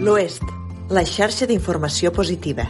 [0.00, 0.46] L'Oest,
[0.96, 2.64] la xarxa d'informació positiva.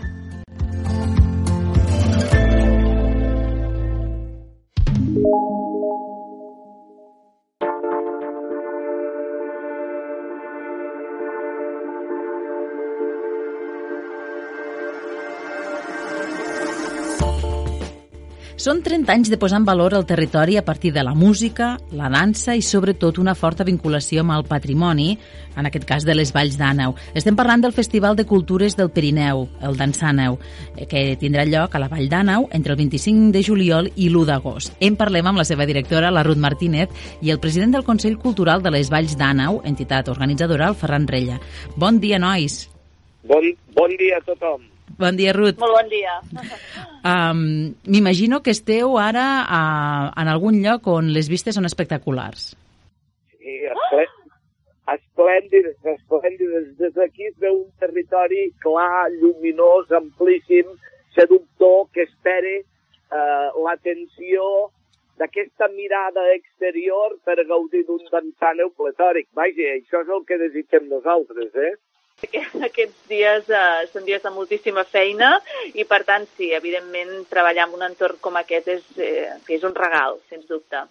[18.61, 22.11] Són 30 anys de posar en valor el territori a partir de la música, la
[22.12, 25.14] dansa i sobretot una forta vinculació amb el patrimoni,
[25.56, 26.93] en aquest cas de les Valls d'Àneu.
[27.16, 30.36] Estem parlant del Festival de Cultures del Pirineu, el Dansàneu,
[30.90, 34.77] que tindrà lloc a la Vall d'Àneu entre el 25 de juliol i l'1 d'agost.
[34.79, 38.61] En parlem amb la seva directora, la Ruth Martínez, i el president del Consell Cultural
[38.61, 41.41] de les Valls d'Àneu, entitat organitzadora, el Ferran Rella.
[41.80, 42.66] Bon dia, nois.
[43.24, 44.69] Bon, bon dia a tothom.
[45.01, 45.57] Bon dia, Ruth.
[45.63, 46.19] Molt bon dia.
[47.01, 47.39] Um,
[47.89, 49.61] M'imagino que esteu ara a,
[50.21, 52.51] en algun lloc on les vistes són espectaculars.
[53.39, 54.05] Sí, esplè...
[54.95, 56.67] esplèndides, esplèndides.
[56.83, 60.69] Des d'aquí es veu un territori clar, lluminós, amplíssim,
[61.17, 64.69] seductor, que espera eh, l'atenció
[65.20, 69.33] d'aquesta mirada exterior per gaudir d'un dansàneu pletòric.
[69.36, 71.74] Vaja, això és el que desitgem nosaltres, eh?
[72.68, 75.34] Aquests dies eh, són dies de moltíssima feina
[75.74, 79.77] i, per tant, sí, evidentment, treballar en un entorn com aquest és, eh, és un
[79.77, 80.86] regal, sens dubte.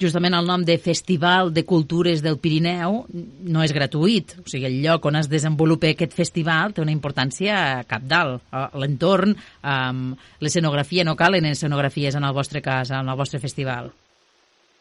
[0.00, 4.34] Justament el nom de Festival de Cultures del Pirineu no és gratuït.
[4.40, 8.46] O sigui, el lloc on es desenvolupa aquest festival té una importància capdalt.
[8.80, 10.04] L'entorn, um,
[10.42, 13.92] l'escenografia, no calen escenografies en el vostre cas, en el vostre festival.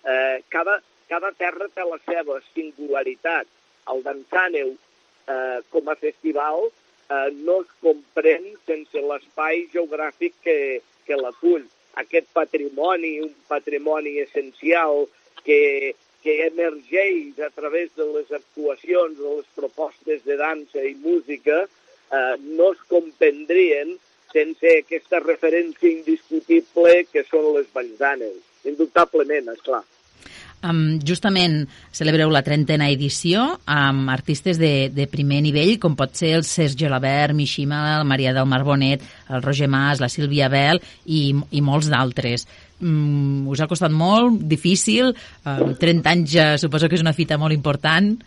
[0.09, 0.79] Eh, cada,
[1.11, 3.49] cada terra té la seva singularitat.
[3.89, 4.73] El Dansàneu
[5.29, 10.57] eh, com a festival eh, no es comprèn sense l'espai geogràfic que,
[11.07, 11.65] que l'acull.
[12.01, 15.05] Aquest patrimoni, un patrimoni essencial
[15.43, 21.63] que, que emergeix a través de les actuacions, de les propostes de dansa i música,
[21.65, 23.97] eh, no es comprendrien
[24.33, 28.03] sense aquesta referència indiscutible que són les Valls
[28.69, 29.81] Indubtablement, és clar.
[30.59, 31.61] Um, justament
[31.95, 36.89] celebreu la trentena edició amb artistes de, de primer nivell, com pot ser el Sergio
[36.91, 41.63] Labert, Mishima, el Maria del Mar Bonet, el Roger Mas, la Sílvia Bell i, i
[41.63, 42.43] molts d'altres.
[42.83, 45.13] Um, us ha costat molt, difícil,
[45.47, 48.17] um, 30 anys ja suposo que és una fita molt important.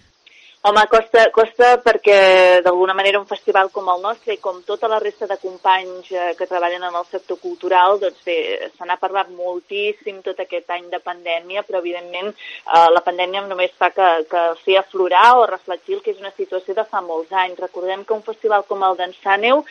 [0.64, 5.00] Home, costa, costa perquè d'alguna manera un festival com el nostre i com tota la
[5.02, 8.36] resta de companys eh, que treballen en el sector cultural, doncs bé,
[8.70, 13.74] se n'ha parlat moltíssim tot aquest any de pandèmia, però evidentment eh, la pandèmia només
[13.74, 17.34] fa que, que fer aflorar o reflectir el que és una situació de fa molts
[17.42, 17.58] anys.
[17.58, 19.64] Recordem que un festival com el d'Ençàneu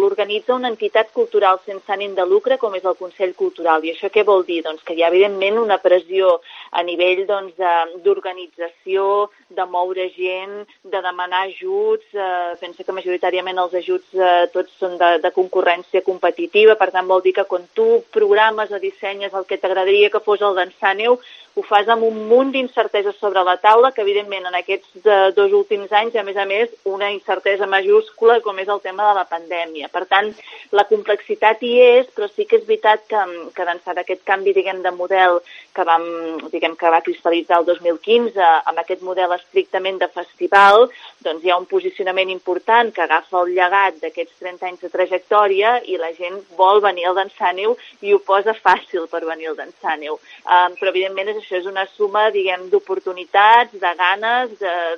[0.00, 3.84] l'organitza una entitat cultural sense ànim de lucre com és el Consell Cultural.
[3.84, 4.62] I això què vol dir?
[4.64, 6.38] Doncs que hi ha evidentment una pressió
[6.72, 12.06] a nivell d'organització, doncs, de, de moure moure gent, de demanar ajuts.
[12.14, 17.06] Eh, pensa que majoritàriament els ajuts eh, tots són de, de concurrència competitiva, per tant
[17.06, 21.18] vol dir que quan tu programes o dissenyes el que t'agradaria que fos el d'Ensàneu,
[21.54, 25.52] ho fas amb un munt d'incerteses sobre la taula, que evidentment en aquests eh, dos
[25.56, 29.26] últims anys, a més a més, una incertesa majúscula com és el tema de la
[29.28, 29.90] pandèmia.
[29.92, 30.30] Per tant,
[30.76, 33.24] la complexitat hi és, però sí que és veritat que,
[33.56, 35.40] que d'ençà d'aquest canvi, diguem, de model
[35.74, 36.06] que vam,
[36.52, 40.86] diguem, que va cristal·litzar el 2015 amb aquest model estrictament de festival,
[41.24, 45.76] doncs hi ha un posicionament important que agafa el llegat d'aquests 30 anys de trajectòria
[45.90, 50.16] i la gent vol venir al Dansàneu i ho posa fàcil per venir al Dansàneu.
[50.46, 54.52] Um, però, evidentment, és això és una suma, diguem, d'oportunitats, de ganes,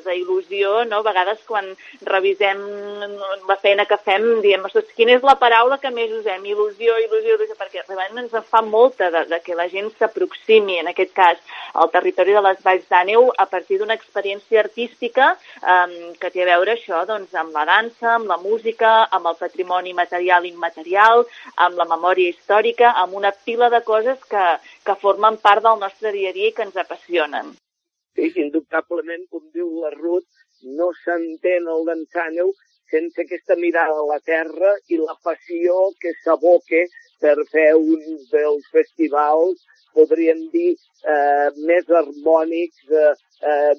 [0.04, 1.00] d'il·lusió, no?
[1.00, 1.70] A vegades quan
[2.08, 2.60] revisem
[3.48, 6.44] la feina que fem, diem, ostres, quina és la paraula que més usem?
[6.52, 10.78] Il·lusió, il·lusió, il·lusió, perquè realment ens en fa molta de, de que la gent s'aproximi,
[10.82, 11.40] en aquest cas,
[11.72, 15.32] al territori de les Valls d'Àneu a partir d'una experiència artística
[15.62, 19.38] um, que té a veure això doncs, amb la dansa, amb la música, amb el
[19.40, 21.24] patrimoni material i immaterial,
[21.66, 24.46] amb la memòria històrica, amb una pila de coses que,
[24.86, 27.54] que formen part del nostre dia a dia i que ens apassionen.
[28.16, 30.28] Sí, indubtablement, com diu la Ruth,
[30.78, 32.52] no s'entén el d'Ensàneu
[32.92, 36.82] sense aquesta mirada a la terra i la passió que s'aboca
[37.22, 38.02] per fer un
[38.32, 39.62] dels festivals,
[39.96, 40.74] podríem dir,
[41.14, 43.14] eh, més harmònics, eh,
[43.52, 43.74] eh,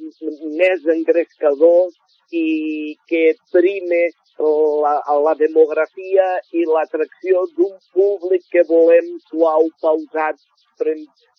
[0.61, 1.95] més engrescadors
[2.31, 4.03] i que prime
[4.39, 4.93] la,
[5.25, 10.39] la demografia i l'atracció d'un públic que volem suau, pausat,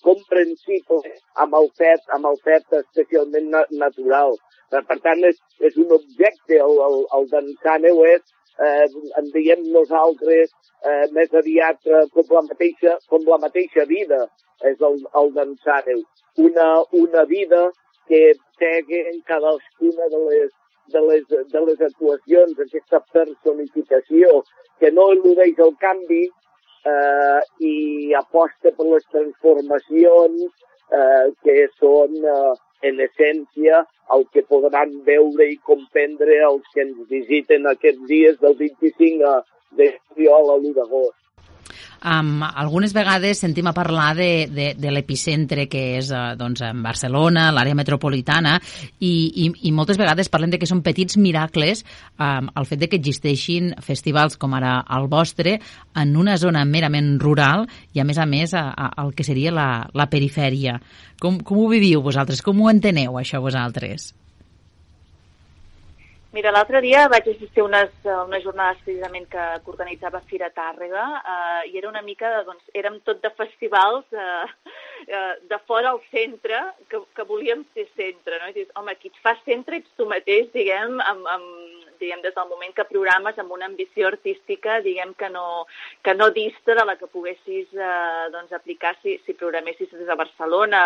[0.05, 4.37] comprensible amb el fet, amb el fet especialment na natural.
[4.71, 8.23] Per tant, és, és un objecte, el, el, el d'Ensàneu és,
[8.67, 8.87] eh,
[9.21, 10.51] en diem nosaltres,
[10.85, 14.25] eh, més aviat eh, com, la mateixa, com la mateixa vida,
[14.71, 16.03] és el, el d'Ensàneu.
[16.49, 16.69] Una,
[17.05, 17.63] una vida
[18.09, 18.23] que
[18.59, 18.75] té
[19.05, 20.53] en cadascuna de les,
[20.93, 24.43] de les, de les actuacions, aquesta personificació
[24.81, 27.75] que no eludeix el canvi eh, i
[28.19, 32.55] aposta per les transformacions eh, que són, eh,
[32.85, 33.83] en essència,
[34.15, 39.35] el que podran veure i comprendre els que ens visiten aquests dies del 25
[39.79, 41.24] de juliol a l'1 d'agost.
[42.05, 46.83] Um, algunes vegades sentim a parlar de, de, de l'epicentre que és uh, doncs, en
[46.85, 48.57] Barcelona, l'àrea metropolitana,
[48.99, 49.15] i,
[49.45, 51.85] i, i moltes vegades parlem de que són petits miracles
[52.19, 55.59] um, el fet de que existeixin festivals com ara el vostre
[55.95, 59.55] en una zona merament rural i a més a més a, a, al que seria
[59.55, 60.81] la, la perifèria.
[61.21, 62.43] Com, com ho viviu vosaltres?
[62.45, 64.13] Com ho enteneu això vosaltres?
[66.35, 71.05] Mira, l'altre dia vaig assistir a unes, unes jornades precisament que, que organitzava Fira Tàrrega
[71.21, 74.73] eh, i era una mica, doncs, érem tot de festivals eh,
[75.07, 76.59] eh, de fora al centre
[76.91, 78.51] que, que volíem ser centre, no?
[78.51, 82.35] I dius, home, qui et fa centre ets tu mateix, diguem, amb, amb, diguem, des
[82.35, 85.67] del moment que programes amb una ambició artística, diguem, que no,
[86.03, 90.19] que no dista de la que poguessis eh, doncs, aplicar si, si programessis des de
[90.19, 90.83] Barcelona.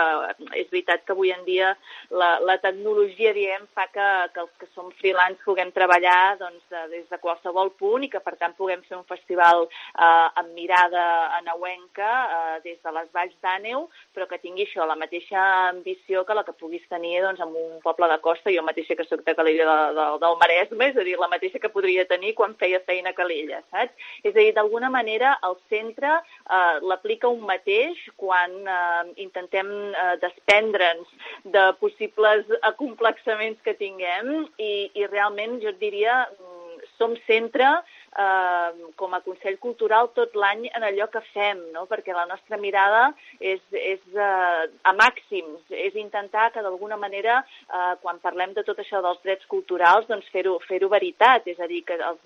[0.53, 1.75] És veritat que avui en dia
[2.11, 7.07] la, la tecnologia, diguem, fa que, que els que som freelance puguem treballar doncs, des
[7.09, 11.05] de qualsevol punt i que, per tant, puguem fer un festival eh, amb mirada
[11.39, 16.37] anauenca eh, des de les valls d'Àneu, però que tingui això, la mateixa ambició que
[16.37, 19.35] la que puguis tenir doncs, en un poble de costa, jo mateixa que soc de
[19.39, 22.81] Calella de, de, del Maresme, és a dir, la mateixa que podria tenir quan feia
[22.87, 23.95] feina a Calella, saps?
[24.23, 30.17] És a dir, d'alguna manera el centre eh, l'aplica un mateix quan eh, intentem eh,
[30.25, 31.15] desprendre'ns
[31.45, 37.98] de possibles acomplexaments que tinguem i, i realment jo diria mm, som centre eh,
[38.99, 41.85] com a Consell Cultural tot l'any en allò que fem, no?
[41.91, 47.95] perquè la nostra mirada és, és eh, a màxims, és intentar que d'alguna manera, eh,
[48.03, 51.83] quan parlem de tot això dels drets culturals, doncs fer-ho fer, veritat, és a dir,
[51.87, 52.19] que el,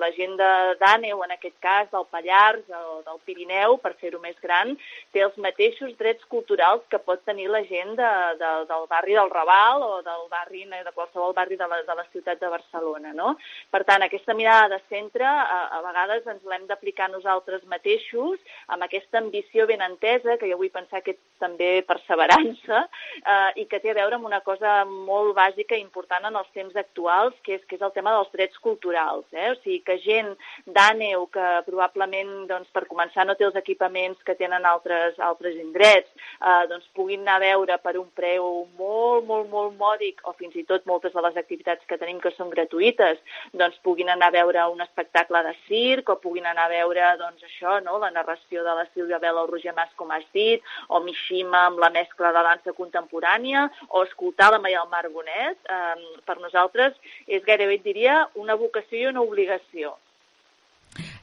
[0.00, 4.74] la gent d'Àneu, en aquest cas, del Pallars, del, del Pirineu, per fer-ho més gran,
[5.12, 9.30] té els mateixos drets culturals que pot tenir la gent de, de, del barri del
[9.30, 13.12] Raval o del barri de qualsevol barri de la, de la ciutat de Barcelona.
[13.14, 13.36] No?
[13.70, 18.84] Per tant, aquesta mirada de centre a, a vegades ens l'hem d'aplicar nosaltres mateixos amb
[18.86, 22.82] aquesta ambició ben entesa, que jo vull pensar que és també perseverança,
[23.18, 26.50] eh, i que té a veure amb una cosa molt bàsica i important en els
[26.56, 29.26] temps actuals, que és, que és el tema dels drets culturals.
[29.32, 29.50] Eh?
[29.52, 30.32] O sigui, que gent
[30.66, 36.10] d'Àneu, que probablement doncs, per començar no té els equipaments que tenen altres, altres indrets,
[36.40, 40.56] eh, doncs puguin anar a veure per un preu molt, molt, molt mòdic, o fins
[40.58, 43.22] i tot moltes de les activitats que tenim que són gratuïtes,
[43.54, 47.02] doncs puguin anar a veure un espectacle espectacle de circ o puguin anar a veure
[47.18, 47.98] doncs, això, no?
[47.98, 51.78] la narració de la Sílvia Bela o Roger Mas, com has dit, o Mishima amb
[51.78, 56.94] la mescla de dansa contemporània, o escoltar la Maial Mar Bonet, eh, per nosaltres
[57.26, 59.96] és gairebé, diria, una vocació i una obligació.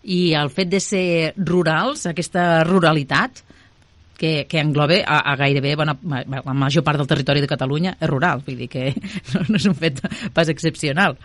[0.03, 3.44] I el fet de ser rurals, aquesta ruralitat,
[4.15, 8.07] que, que engloba a, a gairebé bona, la major part del territori de Catalunya és
[8.07, 8.94] rural, vull dir que
[9.33, 10.00] no, no és un fet
[10.33, 11.18] pas excepcional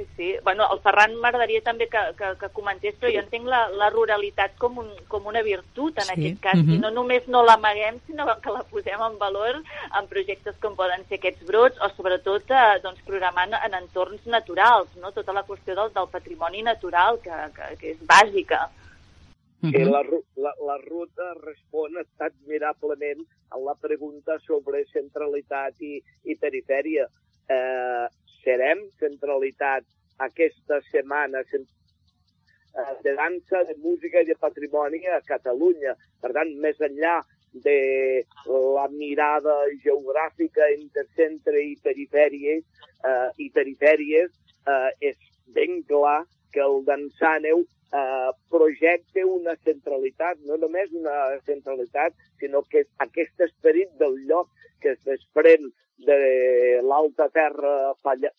[0.00, 0.36] sí, sí.
[0.42, 4.56] Bueno, el Ferran m'agradaria també que, que, que comentés, però jo entenc la, la ruralitat
[4.60, 6.14] com, un, com una virtut en sí.
[6.14, 6.74] aquest cas, uh -huh.
[6.76, 9.62] i no només no l'amaguem, sinó que la posem en valor
[10.00, 14.88] en projectes com poden ser aquests brots, o sobretot eh, doncs, programant en entorns naturals,
[14.96, 15.12] no?
[15.12, 18.70] tota la qüestió del, del patrimoni natural, que, que, que és bàsica.
[19.62, 19.72] Uh -huh.
[19.72, 20.02] que la,
[20.36, 27.08] la, la ruta respon admirablement a la pregunta sobre centralitat i, i perifèria.
[27.48, 28.06] Eh,
[28.44, 29.84] serem centralitat
[30.20, 31.42] aquesta setmana
[33.02, 35.96] de dansa, de música i de patrimoni a Catalunya.
[36.22, 37.20] Per tant, més enllà
[37.64, 42.62] de la mirada geogràfica entre centre i perifèries,
[43.04, 45.16] eh, i perifèries eh, és
[45.54, 46.22] ben clar
[46.54, 53.90] que el Dansàneu eh, projecte una centralitat, no només una centralitat, sinó que aquest esperit
[53.98, 55.72] del lloc que es desprèn
[56.06, 57.92] de l'alta terra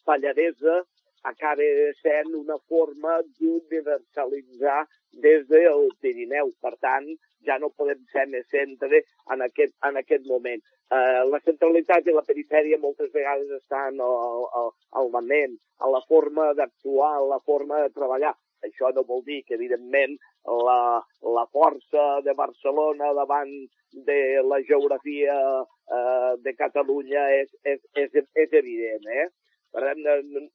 [0.06, 0.82] pallaresa
[1.24, 1.70] acaba
[2.02, 4.88] sent una forma d'universalitzar
[5.26, 6.52] des del Pirineu.
[6.62, 7.08] Per tant,
[7.46, 9.04] ja no podem ser més centre
[9.34, 10.62] en aquest, en aquest moment.
[10.92, 16.02] Eh, la centralitat i la perifèria moltes vegades estan al, al, al moment, a la
[16.08, 18.34] forma d'actuar, a la forma de treballar.
[18.66, 21.04] Això no vol dir que, evidentment, la,
[21.38, 23.52] la força de Barcelona davant
[23.92, 29.28] de la geografia eh, de Catalunya és, és, és, és evident, eh?
[29.72, 30.02] Per tant,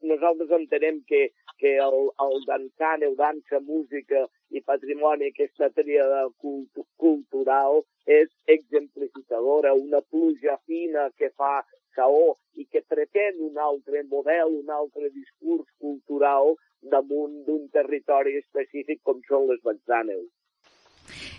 [0.05, 1.23] nosaltres entenem que,
[1.61, 9.73] que el, el dansant, el dansa, música i patrimoni, aquesta tríada cultu cultural, és exemplificadora,
[9.73, 11.63] una pluja fina que fa
[11.97, 16.55] saó i que pretén un altre model, un altre discurs cultural
[16.93, 20.29] damunt d'un territori específic com són les Batzaneus.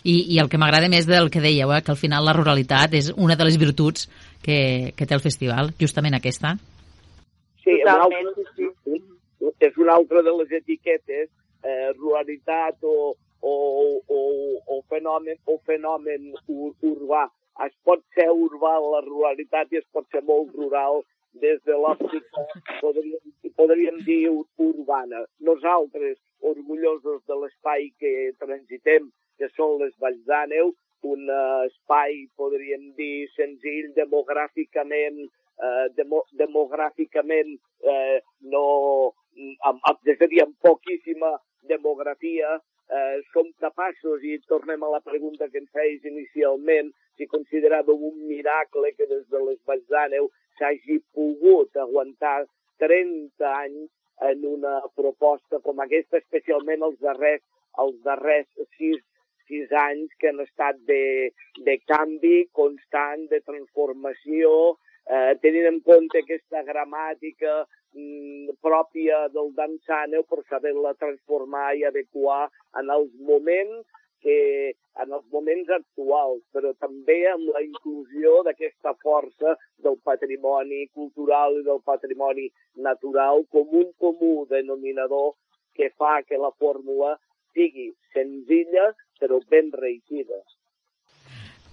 [0.04, 2.94] I, I el que m'agrada més del que dèieu, eh, que al final la ruralitat
[2.96, 4.08] és una de les virtuts
[4.44, 6.56] que, que té el festival, justament aquesta.
[7.64, 9.02] Sí, una altra, sí, sí.
[9.60, 11.28] és una altra de les etiquetes,
[11.64, 13.56] eh, ruralitat o, o,
[14.08, 14.22] o,
[14.78, 17.28] o fenomen, o fenomen ur, urbà.
[17.66, 21.02] Es pot ser urbà la ruralitat i es pot ser molt rural
[21.42, 22.44] des de l'òptica,
[22.82, 24.30] podríem, podríem dir,
[24.64, 25.24] urbana.
[25.50, 30.74] Nosaltres, orgullosos de l'espai que transitem, que són les Valls d'Àneu,
[31.08, 35.20] un uh, espai, podríem dir, senzill demogràficament,
[35.62, 37.54] uh, demo, demogràficament
[37.86, 38.18] uh,
[38.54, 38.66] no,
[39.38, 41.36] amb, amb, a dir, amb poquíssima
[41.70, 42.58] demografia,
[42.90, 48.18] eh, som capaços, i tornem a la pregunta que ens feies inicialment, si consideràveu un
[48.30, 52.46] miracle que des de les Valls d'Àneu s'hagi pogut aguantar
[52.80, 53.90] 30 anys
[54.30, 57.44] en una proposta com aquesta, especialment els darrers,
[57.84, 58.48] els darrers
[58.78, 59.02] sis,
[59.50, 61.32] sis anys que han estat de,
[61.66, 64.52] de canvi constant, de transformació,
[65.06, 72.48] eh, tenint en compte aquesta gramàtica mm, pròpia del danzàneu per saber-la transformar i adequar
[72.82, 73.86] en els moments
[74.22, 74.38] que
[75.04, 79.56] en els moments actuals, però també amb la inclusió d'aquesta força
[79.86, 82.48] del patrimoni cultural i del patrimoni
[82.90, 85.36] natural com un comú denominador
[85.78, 87.16] que fa que la fórmula
[87.54, 90.42] sigui senzilla però ben reeixida.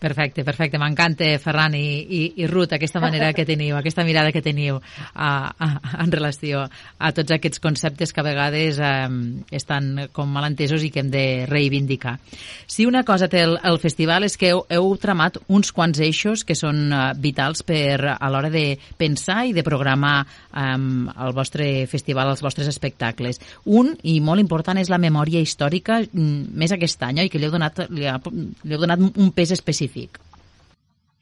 [0.04, 0.76] Perfecte, perfecte.
[0.76, 5.28] M'encanta, Ferran i, i, i Ruth, aquesta manera que teniu, aquesta mirada que teniu a,
[5.48, 5.68] a,
[6.02, 9.06] en relació a tots aquests conceptes que a vegades eh,
[9.56, 12.18] estan com malentesos i que hem de reivindicar.
[12.68, 16.44] Si una cosa té el, el festival és que heu, heu tramat uns quants eixos
[16.44, 18.66] que són eh, vitals per a l'hora de
[19.00, 23.40] pensar i de programar eh, el vostre festival, els vostres espectacles.
[23.64, 27.32] Un, i molt important, és la memòria històrica, mm, més aquest any, oi?
[27.32, 30.20] que li heu donat, li heu donat un pes específic específic.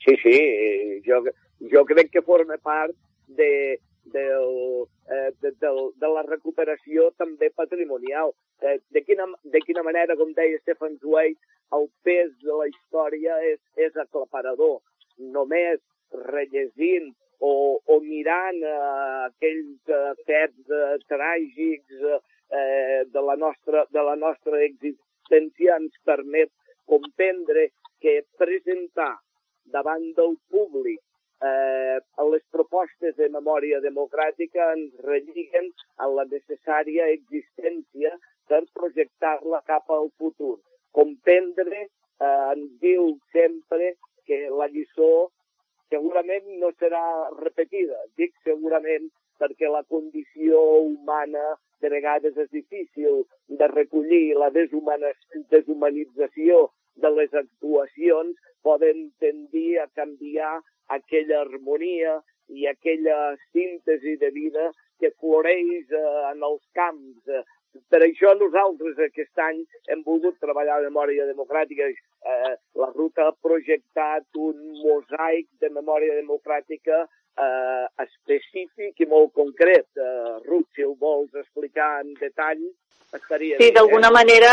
[0.05, 1.23] Sí, sí, jo,
[1.71, 2.95] jo crec que forma part
[3.29, 8.33] de, del, eh, de, de, de la recuperació també patrimonial.
[8.62, 11.38] Eh, de, quina, de quina manera, com deia Stefan Zweig,
[11.73, 14.81] el pes de la història és, és aclaparador.
[15.19, 15.79] Només
[16.12, 18.75] rellegint o, o mirant eh,
[19.29, 26.50] aquells eh, fets eh, tràgics eh, de, la nostra, de la nostra existència ens permet
[26.91, 27.71] comprendre
[28.42, 29.14] presentar
[29.76, 31.00] davant del públic
[31.42, 31.99] eh,
[32.32, 35.70] les propostes de memòria democràtica ens relliguen
[36.04, 38.12] a la necessària existència
[38.50, 40.56] per projectar-la cap al futur.
[40.99, 41.90] Comprendre eh,
[42.54, 43.94] ens diu sempre
[44.26, 45.12] que la lliçó
[45.92, 47.04] segurament no serà
[47.38, 47.99] repetida.
[48.16, 49.11] Dic segurament
[49.42, 51.44] perquè la condició humana
[51.82, 53.25] de vegades és difícil
[53.61, 56.70] de recollir la deshumanització
[57.02, 60.61] de les actuacions poden tendir a canviar
[60.96, 64.70] aquella harmonia i aquella síntesi de vida
[65.00, 67.22] que floreix eh, en els camps.
[67.88, 71.88] Per això nosaltres aquest any hem volgut treballar la memòria democràtica.
[71.88, 77.06] Eh, la ruta ha projectat un mosaic de memòria democràtica
[77.42, 79.88] eh, específic i molt concret.
[79.96, 82.62] Eh, Ruth, si ho vols explicar en detall,
[83.12, 83.68] estaria sí.
[83.68, 84.16] Sí, d'alguna eh?
[84.18, 84.52] manera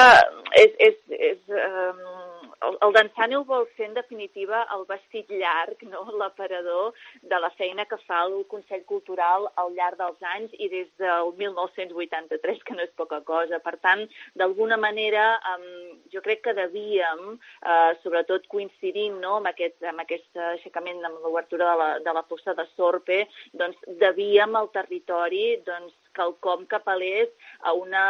[0.58, 1.00] és, és,
[1.32, 6.04] és um el, el Danzàneu vol ser, en definitiva, el vestit llarg, no?
[6.20, 6.96] l'aparador
[7.32, 11.32] de la feina que fa el Consell Cultural al llarg dels anys i des del
[11.40, 13.62] 1983, que no és poca cosa.
[13.64, 14.06] Per tant,
[14.40, 15.70] d'alguna manera, um,
[16.14, 19.38] jo crec que devíem, uh, sobretot coincidint no?
[19.40, 23.24] amb, aquest, amb aquest aixecament, amb l'obertura de, la, de la fossa de Sorpe,
[23.54, 27.32] doncs devíem al territori doncs, quelcom que apel·lés
[27.64, 28.06] a una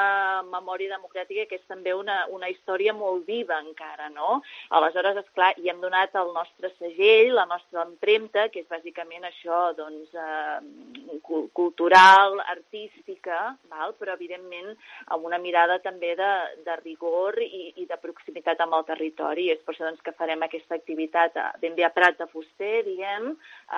[0.49, 4.39] memòria democràtica que és també una, una història molt viva encara, no?
[4.75, 9.27] Aleshores, és clar, hi hem donat el nostre segell, la nostra empremta, que és bàsicament
[9.29, 11.19] això, doncs, eh,
[11.53, 13.93] cultural, artística, val?
[13.99, 14.71] però evidentment
[15.13, 16.31] amb una mirada també de,
[16.65, 19.49] de rigor i, i de proximitat amb el territori.
[19.53, 23.31] És per això doncs, que farem aquesta activitat ben bé a Prat de Fuster, diguem,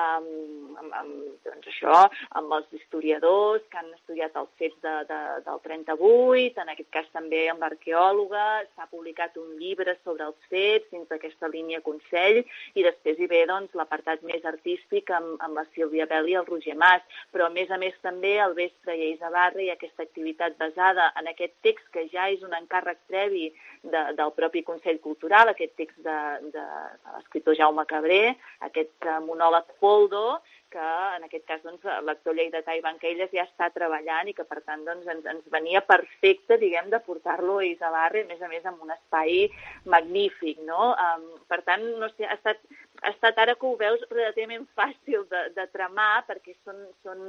[0.04, 1.16] amb, amb, amb,
[1.48, 2.04] doncs això,
[2.40, 6.90] amb els historiadors que han estudiat estudiat els fets de, de, del 38, en aquest
[6.94, 12.44] cas també amb arqueòloga, s'ha publicat un llibre sobre els fets dins d'aquesta línia Consell
[12.76, 16.46] i després hi ve doncs, l'apartat més artístic amb, amb la Sílvia Bell i el
[16.46, 17.02] Roger Mas,
[17.32, 21.28] però a més a més també el Vespre i Barra i aquesta activitat basada en
[21.28, 23.50] aquest text que ja és un encàrrec previ
[23.84, 26.20] de, del propi Consell Cultural, aquest text de,
[26.52, 26.66] de,
[27.06, 28.36] de l'escriptor Jaume Cabré,
[28.68, 34.30] aquest monòleg Poldo, que en aquest cas doncs, l'actor lleidatà Ivan Kelles ja està treballant
[34.32, 38.30] i que per tant doncs, ens, ens venia perfecte diguem de portar-lo a Isabarri, a
[38.32, 39.50] més a més amb un espai
[39.96, 40.94] magnífic, no?
[40.94, 42.62] Um, per tant, no sé, ha estat,
[43.02, 47.22] ha estat ara que ho veus relativament fàcil de, de tramar perquè són, són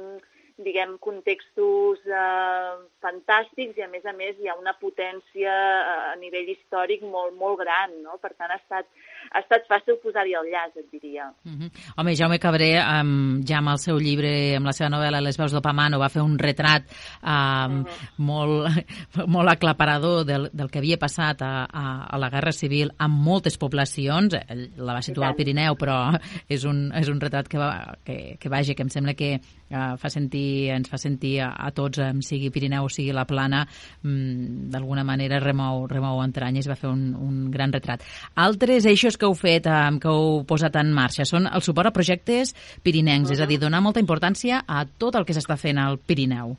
[0.61, 6.15] diguem, contextos eh, fantàstics i, a més a més, hi ha una potència eh, a
[6.21, 8.19] nivell històric molt, molt gran, no?
[8.21, 8.89] Per tant, ha estat,
[9.31, 11.31] ha estat fàcil posar-hi el llaç, et diria.
[11.43, 11.69] Mm -hmm.
[11.97, 15.51] Home, Jaume Cabré, um, ja amb el seu llibre, amb la seva novel·la Les veus
[15.51, 16.83] d'Opamano, va fer un retrat
[17.23, 18.17] um, mm -hmm.
[18.17, 18.67] molt,
[19.35, 23.57] molt aclaparador del, del que havia passat a, a, a la Guerra Civil amb moltes
[23.57, 24.33] poblacions.
[24.47, 26.17] Ell la va situar al Pirineu, però
[26.49, 29.39] és un, és un retrat que, va, que, que vaja, que em sembla que
[29.71, 33.63] uh, fa sentir ens fa sentir a, a tots, eh, sigui Pirineu, sigui la Plana,
[34.03, 38.03] mmm, d'alguna manera remou, remou entranyes, va fer un, un gran retrat.
[38.35, 41.95] Altres eixos que heu fet, eh, que heu posat en marxa, són el suport a
[41.95, 42.53] projectes
[42.83, 46.55] pirinencs, és a dir, donar molta importància a tot el que s'està fent al Pirineu.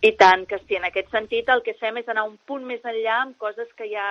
[0.00, 2.80] I tant que sí, en aquest sentit el que fem és anar un punt més
[2.88, 4.06] enllà amb coses que ja...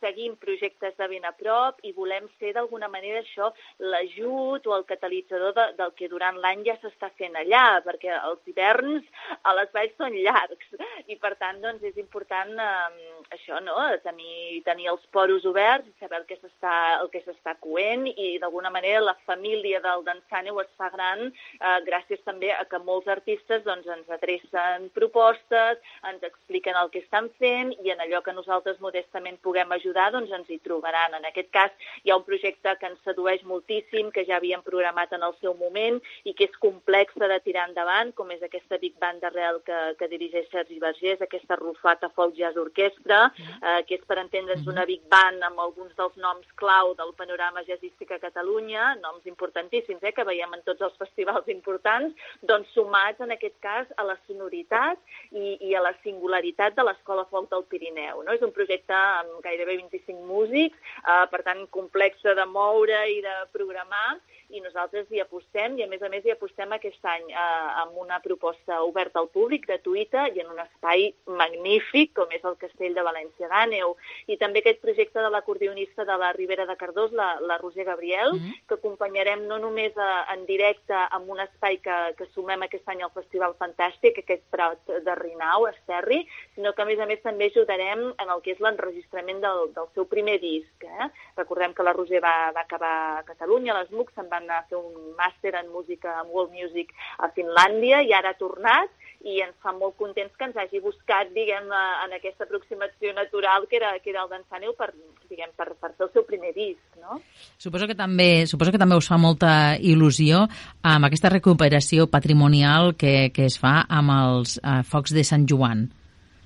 [0.00, 4.84] seguim projectes de ben a prop i volem ser d'alguna manera això l'ajut o el
[4.88, 9.06] catalitzador de, del que durant l'any ja s'està fent allà, perquè els hiverns
[9.42, 10.76] a les valls són llargs
[11.06, 13.76] i per tant doncs, és important eh, això, no?
[14.04, 18.36] tenir, tenir els poros oberts i saber el que s'està el que s'està coent i
[18.42, 23.08] d'alguna manera la família del Dansaneu es fa gran eh, gràcies també a que molts
[23.08, 28.34] artistes doncs, ens adrecen propostes, ens expliquen el que estan fent i en allò que
[28.36, 31.14] nosaltres modestament puguem ajudar ajudar, doncs ens hi trobaran.
[31.14, 31.70] En aquest cas
[32.02, 35.54] hi ha un projecte que ens sedueix moltíssim, que ja havíem programat en el seu
[35.54, 39.78] moment i que és complex de tirar endavant, com és aquesta Big Band d'arrel que,
[39.98, 43.30] que dirigeix Sergi Vergés, aquesta Rufata Folk Jazz Orquestra,
[43.62, 47.64] eh, que és per entendre's una Big Band amb alguns dels noms clau del panorama
[47.66, 53.22] jazzístic a Catalunya, noms importantíssims eh, que veiem en tots els festivals importants, doncs sumats
[53.22, 54.98] en aquest cas a la sonoritat
[55.32, 58.22] i, i a la singularitat de l'Escola Folk del Pirineu.
[58.24, 58.34] No?
[58.34, 63.36] És un projecte amb gairebé 25 músics, eh, per tant complexa de moure i de
[63.52, 67.68] programar, i nosaltres hi apostem i a més a més hi apostem aquest any eh,
[67.82, 72.58] amb una proposta oberta al públic, gratuïta i en un espai magnífic com és el
[72.60, 73.96] Castell de València d'Àneu
[74.30, 78.34] i també aquest projecte de l'acordeonista de la Ribera de Cardós, la, la Roser Gabriel,
[78.34, 78.66] mm -hmm.
[78.68, 82.88] que acompanyarem no només a, eh, en directe amb un espai que, que sumem aquest
[82.88, 87.22] any al Festival Fantàstic, aquest Prat de Rinau, Esterri, sinó que a més a més
[87.22, 90.84] també ajudarem en el que és l'enregistrament del, del seu primer disc.
[90.84, 91.10] Eh?
[91.36, 94.60] Recordem que la Roser va, va acabar a Catalunya, les MUC se'n va van anar
[94.62, 98.92] a fer un màster en música, en World Music a Finlàndia i ara ha tornat
[99.26, 101.66] i ens fa molt contents que ens hagi buscat, diguem,
[102.04, 104.44] en aquesta aproximació natural que era, que era el d'en
[104.78, 104.92] per,
[105.30, 107.18] diguem, per, per fer el seu primer disc, no?
[107.58, 110.44] Suposo que també, suposo que també us fa molta il·lusió
[110.82, 115.88] amb aquesta recuperació patrimonial que, que es fa amb els uh, focs de Sant Joan.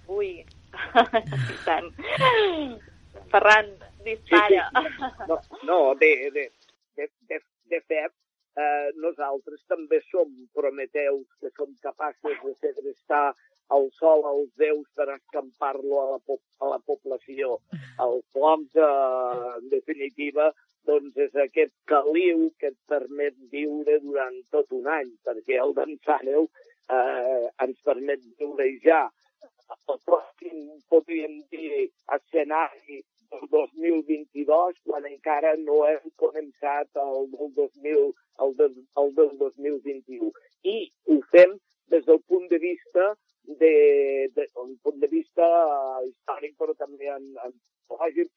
[0.08, 0.32] Ui,
[1.52, 1.92] i tant.
[3.30, 3.74] Ferran,
[4.06, 4.70] dispara.
[4.72, 5.28] Sí, sí.
[5.28, 6.48] No, no de, de,
[6.96, 8.12] de, de, de fet,
[8.58, 13.30] eh, nosaltres també som prometeus que som capaços de segrestar
[13.76, 17.60] el sol als déus per escampar-lo a, la a la població.
[18.06, 20.50] El foc, eh, en definitiva,
[20.88, 25.96] doncs és aquest caliu que et permet viure durant tot un any, perquè el d'en
[26.90, 29.04] eh, ens permet viure ja
[29.70, 38.06] el pròxim, podríem dir, escenari del 2022 quan encara no hem començat el del, 2000,
[38.44, 40.30] el del, el del 2021.
[40.74, 40.76] I
[41.08, 41.56] ho fem
[41.94, 43.12] des del punt de vista
[43.62, 45.46] de, de un punt de vista
[46.06, 47.58] històric, però també en, en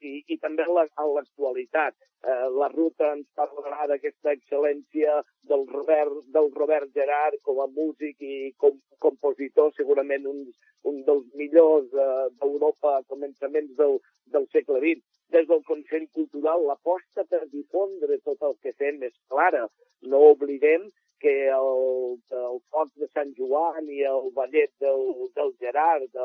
[0.01, 0.73] i, i també en
[1.13, 1.95] l'actualitat.
[2.23, 8.21] Eh, la ruta ens parlarà d'aquesta excel·lència del Robert, del Robert Gerard com a músic
[8.21, 10.45] i com compositor, segurament un,
[10.89, 14.00] un dels millors eh, d'Europa a començaments del,
[14.36, 15.04] del segle XX.
[15.34, 19.65] Des del Consell Cultural, l'aposta per difondre tot el que fem és clara.
[20.12, 20.89] No oblidem
[21.24, 25.06] que el, el foc de Sant Joan i el ballet del,
[25.38, 26.19] del Gerard,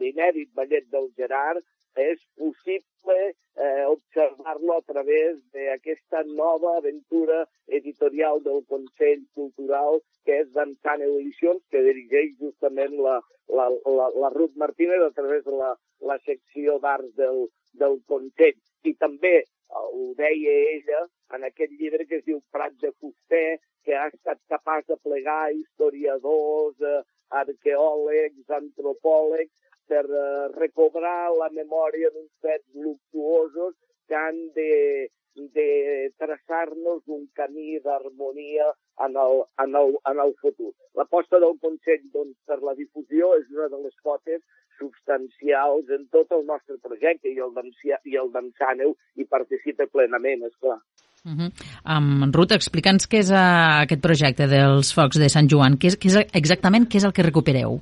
[0.00, 1.64] l'inèdit ballet del Gerard,
[1.98, 7.42] és possible eh, observar-lo a través d'aquesta nova aventura
[7.78, 13.16] editorial del Consell Cultural que és d'Ensant Edicions, que dirigeix justament la,
[13.58, 15.72] la, la, la Ruth Martínez a través de la,
[16.10, 17.46] la secció d'arts del,
[17.80, 18.58] del Consell.
[18.86, 19.46] I també eh,
[19.82, 21.02] ho deia ella
[21.36, 25.50] en aquest llibre que es diu Prat de Fuster, que ha estat capaç de plegar
[25.56, 27.02] historiadors, eh,
[27.42, 29.52] arqueòlegs, antropòlegs,
[29.88, 33.74] per uh, recobrar la memòria d'uns fets luctuosos
[34.08, 35.08] que han de,
[35.54, 38.70] de traçar-nos un camí d'harmonia
[39.06, 40.72] en el, en, el, en el futur.
[40.98, 44.42] L'aposta del Consell doncs, per la difusió és una de les potes
[44.80, 50.80] substancials en tot el nostre projecte i el d'Ensàneu hi participa plenament, és clar.
[51.24, 51.50] Uh -huh.
[51.86, 55.78] um, Ruth, explica'ns què és uh, aquest projecte dels Focs de Sant Joan.
[55.78, 57.78] Què és, què és exactament què és el que recupereu?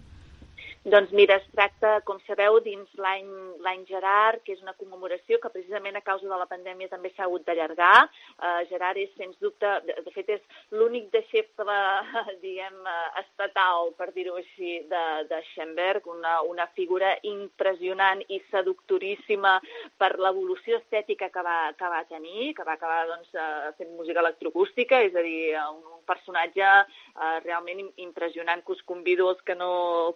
[0.91, 5.95] Doncs mira, es tracta, com sabeu, dins l'any Gerard, que és una commemoració que precisament
[5.95, 8.09] a causa de la pandèmia també s'ha hagut d'allargar.
[8.41, 11.77] Uh, Gerard és, sens dubte, de, de fet és l'únic deixeble,
[12.43, 19.61] diguem, uh, estatal, per dir-ho així, de, de Schoenberg, una, una figura impressionant i seductoríssima
[20.01, 24.25] per l'evolució estètica que va, que va tenir, que va acabar doncs, uh, fent música
[24.27, 29.71] electroacústica, és a dir, un personatge uh, realment impressionant que us convido els que no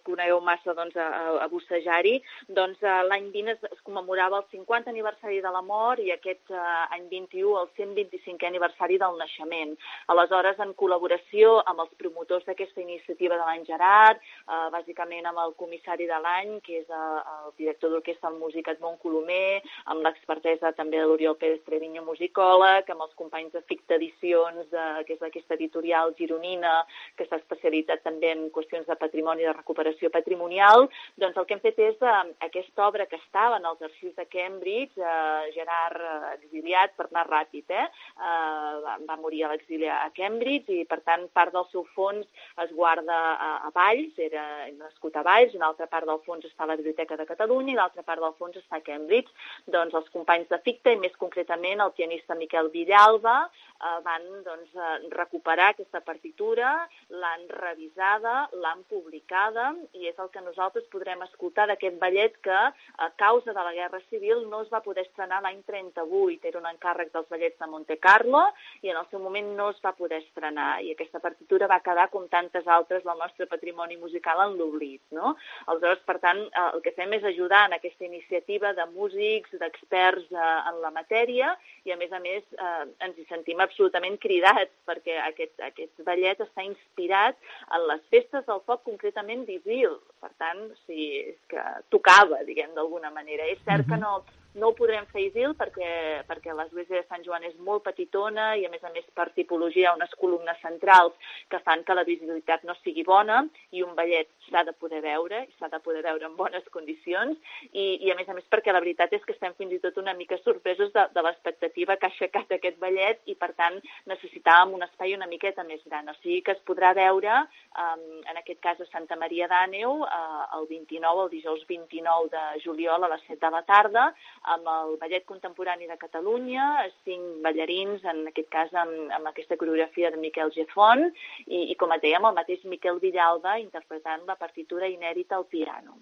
[0.07, 1.09] conegueu massa doncs, a,
[1.45, 2.17] a bussejar-hi,
[2.49, 6.53] doncs uh, l'any 20 es, es commemorava el 50 aniversari de la mort i aquest
[6.53, 9.75] uh, any 21 el 125 aniversari del naixement.
[10.13, 15.55] Aleshores, en col·laboració amb els promotors d'aquesta iniciativa de l'any Gerard, uh, bàsicament amb el
[15.61, 20.75] comissari de l'any, que és uh, el director d'orquestra en música Edmond Colomer, amb l'expertesa
[20.77, 25.23] també de l'Oriol Pérez Treviño, musicòleg, amb els companys de Ficta Edicions, uh, que és
[25.23, 25.84] aquesta editorial
[26.19, 26.85] gironina,
[27.17, 30.89] que s'ha especialitzat també en qüestions de patrimoni, de recuperació patrimonial,
[31.21, 32.15] doncs el que hem fet és eh,
[32.47, 37.27] aquesta obra que estava en els arxius de Cambridge, eh, Gerard eh, exiliat per anar
[37.29, 41.67] ràpid, eh, eh, va, va morir a l'exili a Cambridge i, per tant, part del
[41.73, 42.27] seu fons
[42.65, 44.45] es guarda a, a Valls, era
[44.79, 47.79] nascut a Valls, una altra part del fons està a la Biblioteca de Catalunya i
[47.79, 49.31] l'altra part del fons està a Cambridge.
[49.71, 54.71] Doncs els companys de FICTA i més concretament el pianista Miquel Villalba eh, van doncs,
[54.75, 56.73] eh, recuperar aquesta partitura,
[57.11, 63.11] l'han revisada, l'han publicada i és el que nosaltres podrem escoltar d'aquest ballet que, a
[63.21, 66.49] causa de la Guerra Civil, no es va poder estrenar l'any 38.
[66.51, 68.45] Era un encàrrec dels ballets de Monte Carlo
[68.83, 70.79] i en el seu moment no es va poder estrenar.
[70.85, 75.03] I aquesta partitura va quedar, com tantes altres del nostre patrimoni musical, en l'oblit.
[75.15, 75.35] No?
[75.67, 80.31] Aleshores, per tant, eh, el que fem és ajudar en aquesta iniciativa de músics, d'experts
[80.31, 84.73] eh, en la matèria i, a més a més, eh, ens hi sentim absolutament cridats
[84.89, 87.39] perquè aquest, aquest ballet està inspirat
[87.77, 93.13] en les festes del foc concretament d'Isil, per tant, sí, és que tocava, diguem, d'alguna
[93.15, 93.49] manera.
[93.53, 94.19] És cert que no,
[94.61, 98.65] no ho podrem fer Isil perquè, perquè l'església de Sant Joan és molt petitona i,
[98.67, 101.15] a més a més, per tipologia, unes columnes centrals
[101.51, 103.43] que fan que la visibilitat no sigui bona
[103.75, 107.39] i un ballet s'ha de poder veure, i s'ha de poder veure en bones condicions
[107.73, 109.99] i, i, a més a més, perquè la veritat és que estem fins i tot
[110.01, 114.77] una mica sorpresos de, de l'expectativa que ha aixecat aquest ballet i, per tant, necessitàvem
[114.79, 116.09] un espai una miqueta més gran.
[116.11, 117.41] O sigui que es podrà veure,
[117.81, 122.45] um, en aquest cas a Santa Maria d'Àneu, uh, el 29, el dijous 29 de
[122.65, 124.07] juliol a les 7 de la tarda,
[124.53, 126.67] amb el Ballet Contemporani de Catalunya,
[127.09, 131.07] cinc ballarins, en aquest cas amb, amb aquesta coreografia de Miquel Gefont,
[131.47, 135.97] i, i com et dèiem, el mateix Miquel Villalba interpretant la partitura inèdita al piano.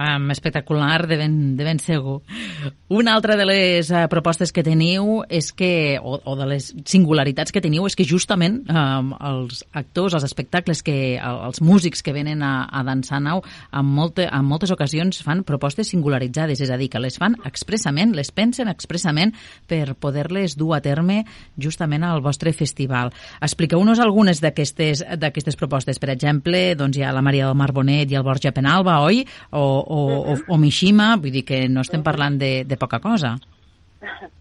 [0.00, 2.22] Um, espectacular, de ben, de ben segur.
[2.88, 7.52] Una altra de les uh, propostes que teniu és que, o, o de les singularitats
[7.52, 12.40] que teniu és que justament um, els actors, els espectacles, que els músics que venen
[12.40, 13.42] a, a dansar nau,
[13.76, 18.14] en, molte, en moltes ocasions fan propostes singularitzades, és a dir, que les fan expressament,
[18.16, 19.34] les pensen expressament
[19.68, 21.26] per poder-les dur a terme
[21.60, 23.12] justament al vostre festival.
[23.44, 26.00] Expliqueu-nos algunes d'aquestes propostes.
[26.00, 29.26] Per exemple, doncs hi ha la Maria del Mar Bonet i el Borja Penalba, oi?
[29.52, 30.00] O, o,
[30.32, 33.36] o, o Mishima, vull dir que no estem parlant de, de poca cosa.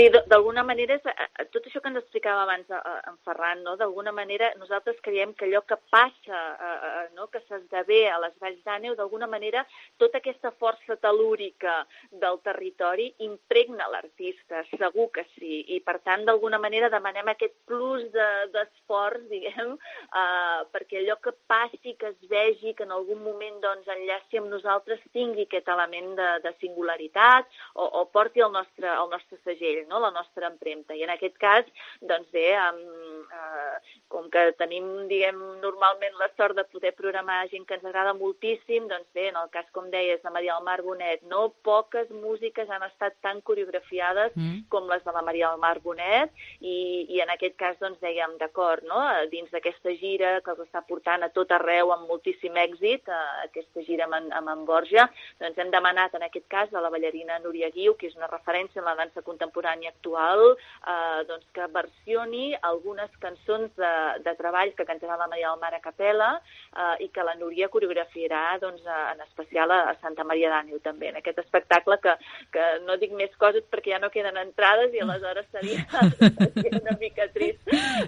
[0.00, 3.58] Sí, d'alguna manera, és, eh, tot això que ens explicava abans eh, eh, en Ferran,
[3.66, 3.74] no?
[3.76, 7.26] d'alguna manera nosaltres creiem que allò que passa, eh, no?
[7.28, 9.66] que s'esdevé a les Valls d'Àneu, d'alguna manera
[10.00, 11.74] tota aquesta força telúrica
[12.22, 18.08] del territori impregna l'artista, segur que sí, i per tant d'alguna manera demanem aquest plus
[18.54, 23.60] d'esforç, de, diguem, eh, perquè allò que passi, que es vegi, que en algun moment
[23.60, 28.88] doncs, enllaci amb nosaltres tingui aquest element de, de singularitat o, o porti el nostre,
[28.88, 30.00] el nostre segell, no?
[30.02, 30.96] la nostra empremta.
[30.96, 31.68] I en aquest cas,
[32.12, 37.64] doncs bé, amb, eh, com que tenim, diguem, normalment la sort de poder programar gent
[37.66, 40.80] que ens agrada moltíssim, doncs bé, en el cas, com deies, de Maria del Mar
[40.82, 44.66] Bonet, no poques músiques han estat tan coreografiades mm.
[44.72, 48.36] com les de la Maria del Mar Bonet, i, i en aquest cas, doncs, dèiem,
[48.40, 49.00] d'acord, no?
[49.32, 53.86] dins d'aquesta gira que els està portant a tot arreu amb moltíssim èxit, eh, aquesta
[53.86, 55.06] gira amb, en, amb en Borja,
[55.42, 58.82] doncs hem demanat, en aquest cas, a la ballarina Núria Guiu, que és una referència
[58.82, 63.90] en la dansa contemporània actual, eh, doncs que versioni algunes unes cançons de,
[64.24, 67.70] de treball que cantarà la Maria del Mar a Capella eh, i que la Núria
[67.72, 72.16] coreografiarà doncs, en especial a, a Santa Maria d'Àneu també, en aquest espectacle que,
[72.54, 75.84] que no dic més coses perquè ja no queden entrades i aleshores seria,
[76.56, 77.60] seria una mica trist.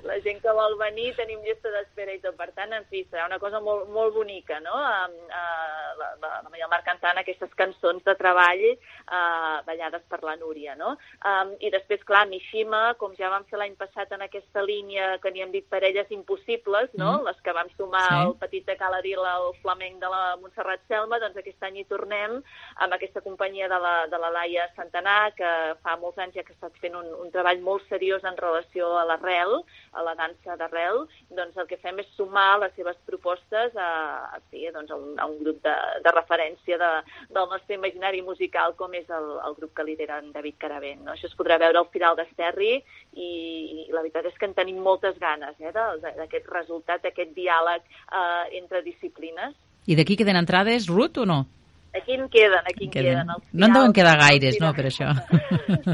[0.07, 2.37] La gent que vol venir tenim llista d'espera i tot.
[2.39, 4.75] Per tant, en fi, serà una cosa molt, molt bonica, no?
[4.75, 5.23] Uh,
[5.99, 10.77] la, la, la Maria Mar cantant aquestes cançons de treball uh, ballades per la Núria,
[10.79, 10.97] no?
[11.23, 15.33] Um, I després, clar, Mishima, com ja vam fer l'any passat en aquesta línia que
[15.33, 17.19] n'hi hem dit parelles impossibles, no?
[17.19, 17.27] Mm.
[17.27, 18.19] Les que vam sumar sí.
[18.23, 22.39] el petit de Caladila, el flamenc de la Montserrat Selma, doncs aquest any hi tornem
[22.85, 25.51] amb aquesta companyia de la, de la Laia Santanà, que
[25.83, 29.05] fa molts anys ja que estat fent un, un treball molt seriós en relació a
[29.09, 29.59] l'arrel,
[29.93, 31.03] a la dansa d'arrel,
[31.35, 33.91] doncs el que fem és sumar les seves propostes a,
[34.37, 35.75] a, sí, doncs a, un, a un grup de,
[36.07, 36.93] de referència de,
[37.35, 41.03] del nostre imaginari musical com és el, el grup que lidera en David Caravent.
[41.03, 41.17] No?
[41.17, 43.31] Això es podrà veure al final d'Esterri i,
[43.83, 48.59] i la veritat és que en tenim moltes ganes eh, d'aquest resultat, d'aquest diàleg eh,
[48.61, 49.57] entre disciplines.
[49.87, 51.43] I d'aquí queden entrades, Ruth, o no?
[51.95, 53.13] Aquí en queden, aquí en queden.
[53.13, 53.21] queden.
[53.21, 55.13] Final, no en deuen quedar gaires, no, per això.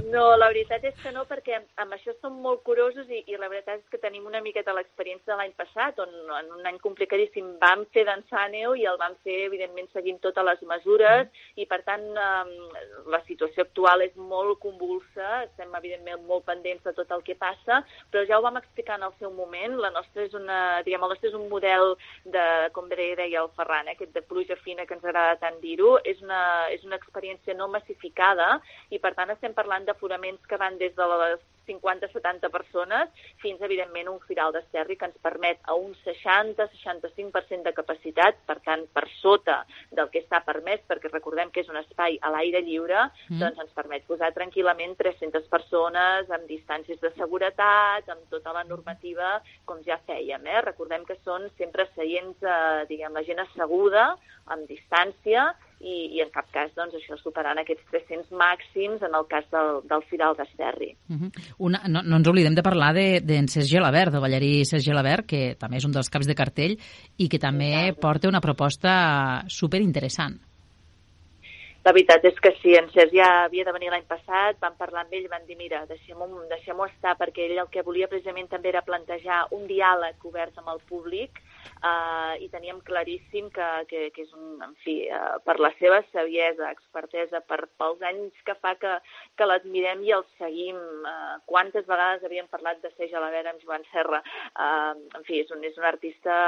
[0.09, 3.49] No, la veritat és que no, perquè amb això som molt curosos i, i la
[3.51, 7.51] veritat és que tenim una miqueta l'experiència de l'any passat, on en un any complicadíssim
[7.61, 8.05] vam fer
[8.53, 13.65] neu i el vam fer, evidentment, seguint totes les mesures i, per tant, la situació
[13.67, 18.39] actual és molt convulsa, estem, evidentment, molt pendents de tot el que passa, però ja
[18.39, 21.39] ho vam explicar en el seu moment, la nostra és una, diguem, el nostre és
[21.39, 25.39] un model de, com deia el Ferran, eh, aquest de pluja fina que ens agrada
[25.41, 26.41] tant dir-ho, és una,
[26.75, 28.49] és una experiència no massificada
[28.91, 34.09] i, per tant, estem parlant d'aforaments que van des de les 50-70 persones fins, evidentment,
[34.11, 39.61] un firal d'esterri que ens permet a un 60-65% de capacitat, per tant, per sota
[39.95, 43.39] del que està permès, perquè recordem que és un espai a l'aire lliure, mm.
[43.43, 49.39] doncs ens permet posar tranquil·lament 300 persones amb distàncies de seguretat, amb tota la normativa,
[49.69, 50.47] com ja fèiem.
[50.49, 50.61] Eh?
[50.67, 54.11] Recordem que són sempre seients, eh, diguem, la gent asseguda,
[54.49, 55.51] amb distància,
[55.81, 59.83] i, i en cap cas doncs, això superant aquests 300 màxims en el cas del,
[59.91, 60.95] del Firal d'Esterri.
[61.09, 61.29] Uh mhm.
[61.29, 61.58] -huh.
[61.59, 64.93] Una, no, no ens oblidem de parlar d'en de, de Sergi Gelabert, del ballarí Sergi
[64.93, 66.77] Gelabert, que també és un dels caps de cartell
[67.19, 68.93] i que també porta una proposta
[69.51, 70.39] super interessant.
[71.87, 75.07] La veritat és que sí, en Sergi ja havia de venir l'any passat, vam parlar
[75.07, 78.51] amb ell i van dir, mira, deixem-ho deixem estar, perquè ell el que volia precisament
[78.51, 81.41] també era plantejar un diàleg obert amb el públic,
[81.83, 86.01] uh, i teníem claríssim que, que, que és un, en fi, uh, per la seva
[86.13, 88.99] saviesa, expertesa, per, pels anys que fa que,
[89.39, 90.79] que l'admirem i el seguim.
[91.03, 94.23] Uh, quantes vegades havíem parlat de ser la Vera amb Joan Serra.
[94.55, 96.39] Uh, en fi, és un, és un artista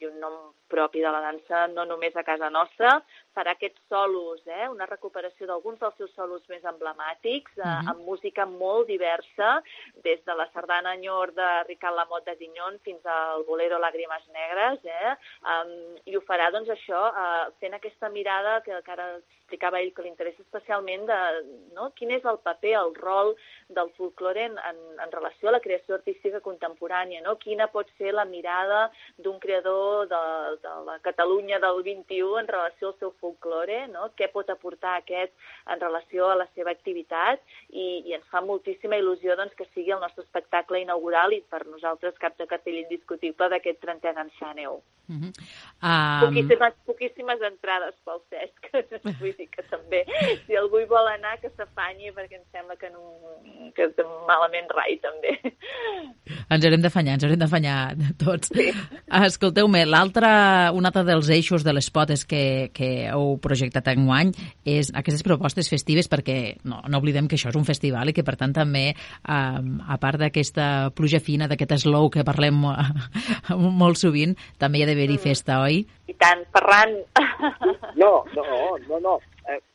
[0.00, 0.38] i un nom
[0.70, 2.98] propi de la dansa, no només a casa nostra,
[3.34, 4.68] farà aquests solos, eh?
[4.70, 7.90] una recuperació d'alguns dels seus solos més emblemàtics, uh -huh.
[7.90, 9.62] amb música molt diversa,
[10.06, 14.78] des de la sardana Enyor de Ricard Lamot de Dignon fins al bolero Làgrimes negres,
[14.84, 15.16] eh?
[15.52, 19.08] Um, i ho farà, doncs, això, uh, fent aquesta mirada que, que ara
[19.44, 21.18] explicava ell que li interessa especialment de
[21.76, 21.90] no?
[21.98, 23.34] quin és el paper, el rol
[23.76, 27.36] del folklore en, en, en relació a la creació artística contemporània, no?
[27.42, 30.22] quina pot ser la mirada d'un creador de,
[30.64, 34.08] de la Catalunya del 21 en relació al seu folklore, no?
[34.16, 35.36] què pot aportar aquest
[35.68, 39.92] en relació a la seva activitat i, i ens fa moltíssima il·lusió doncs, que sigui
[39.92, 44.80] el nostre espectacle inaugural i per nosaltres cap de cartell indiscutible d'aquest 30è d'Ençàneu.
[45.08, 45.32] Uh -huh.
[45.82, 46.26] um...
[46.26, 48.70] poquíssimes, poquíssimes entrades pel Cesc,
[49.20, 50.04] vull dir que també,
[50.46, 53.02] si algú hi vol anar, que s'afanyi, perquè em sembla que, no,
[53.76, 53.88] que
[54.28, 55.34] malament rai, també.
[56.52, 57.76] Ens haurem d'afanyar, ens haurem d'afanyar
[58.20, 58.52] tots.
[58.54, 58.68] Sí.
[59.24, 60.30] Escolteu-me, l'altre,
[60.76, 64.32] un altre dels eixos de les potes que, que heu projectat enguany
[64.68, 68.26] és aquestes propostes festives, perquè no, no oblidem que això és un festival i que,
[68.26, 68.86] per tant, també,
[69.28, 72.64] um, a part d'aquesta pluja fina, d'aquest slow que parlem
[73.82, 75.24] molt sovint, també hi ha d'haver-hi mm.
[75.24, 75.84] festa, oi?
[76.08, 76.98] I tant, Ferran.
[77.94, 78.44] No, no,
[78.88, 79.18] no, no.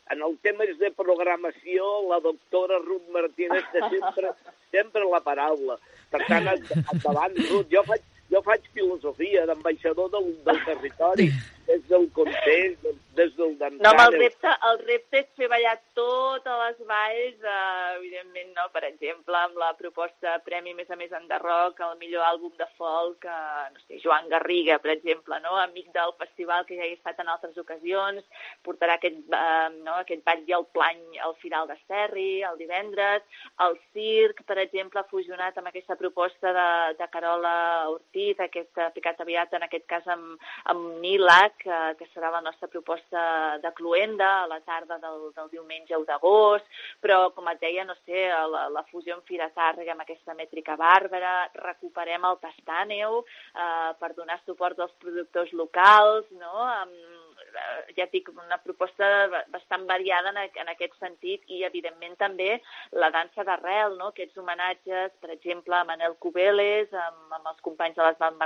[0.09, 4.31] En el tema de programació, la doctora Ruth Martínez té sempre,
[4.75, 5.77] sempre la paraula.
[6.09, 11.29] Per tant, endavant, Ruth, jo faig, jo faig filosofia d'ambaixador del, del territori,
[11.69, 13.95] des del context, des del dental.
[13.97, 18.65] No, el repte, el repte és fer ballar totes les valls, eh, evidentment, no?
[18.73, 23.27] per exemple, amb la proposta Premi Més a Més Enderroc, el millor àlbum de folk,
[23.29, 25.57] eh, no sé, Joan Garriga, per exemple, no?
[25.61, 28.25] amic del festival que ja he estat en altres ocasions,
[28.65, 29.99] portarà aquest, eh, no?
[29.99, 33.25] aquest ball i el plany al final de Serri, el divendres,
[33.67, 37.55] el circ, per exemple, fusionat amb aquesta proposta de, de Carola
[37.93, 40.39] Ortiz, aquest picat aviat, en aquest cas amb,
[40.71, 45.49] amb Nilac, eh, que serà la nostra proposta de, Cluenda a la tarda del, del
[45.53, 46.65] diumenge o d'agost,
[47.03, 50.77] però, com et deia, no sé, la, la fusió amb Fira Tàrrega amb aquesta mètrica
[50.79, 57.18] bàrbara, recuperem el Tastàneu eh, per donar suport als productors locals, no?, amb
[57.49, 62.59] Eh, ja dic, una proposta bastant variada en, en aquest sentit i, evidentment, també
[62.91, 64.11] la dansa d'arrel, no?
[64.11, 68.37] aquests homenatges, per exemple, a Manel Cubeles, amb, amb els companys de l'Esbat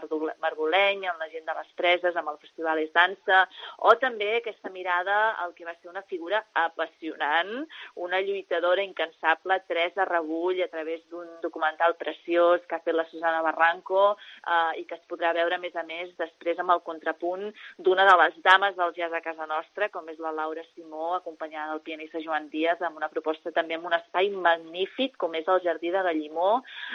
[0.44, 3.44] Margoleny, amb la gent de les Preses, amb el Festival És Dansa,
[3.89, 7.54] o també aquesta mirada al que va ser una figura apassionant,
[7.96, 13.44] una lluitadora incansable, Teresa Rebull, a través d'un documental preciós que ha fet la Susana
[13.46, 17.50] Barranco eh, i que es podrà veure, a més a més, després amb el contrapunt
[17.78, 21.73] d'una de les dames del jazz a casa nostra, com és la Laura Simó, acompanyada
[21.73, 25.62] del pianista Joan Díaz, amb una proposta també amb un espai magnífic, com és el
[25.65, 26.51] Jardí de Gallimó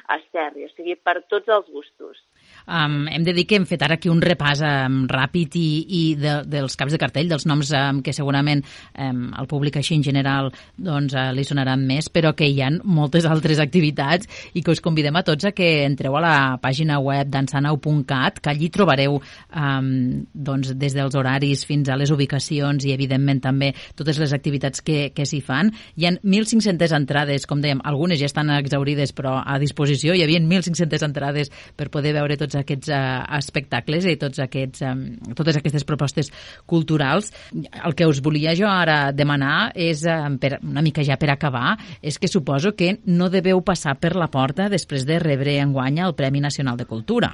[0.07, 2.23] a Esterri, o sigui, per tots els gustos.
[2.69, 6.03] Um, hem de dir que hem fet ara aquí un repàs um, ràpid i, i
[6.21, 8.61] de, dels caps de cartell, dels noms um, que segurament
[8.93, 12.69] um, al públic així en general doncs, uh, li sonaran més, però que hi ha
[12.85, 16.99] moltes altres activitats i que us convidem a tots a que entreu a la pàgina
[17.01, 19.89] web dansanau.cat, que allí trobareu um,
[20.35, 25.09] doncs, des dels horaris fins a les ubicacions i, evidentment, també totes les activitats que,
[25.17, 25.73] que s'hi fan.
[25.97, 30.13] Hi ha 1.500 entrades, com dèiem, algunes ja estan exaurides, però a disposició.
[30.13, 35.35] Hi havia 1.500 entrades per poder veure tots aquests uh, espectacles i tots aquests, um,
[35.39, 36.33] totes aquestes propostes
[36.67, 37.33] culturals.
[37.53, 41.77] El que us volia jo ara demanar és, um, per, una mica ja per acabar,
[42.03, 46.17] és que suposo que no deveu passar per la porta després de rebre enguany el
[46.19, 47.33] Premi Nacional de Cultura.